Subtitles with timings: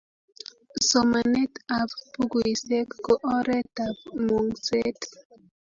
[0.89, 4.99] Somanet ap pukuisyek ko oret ap mung'set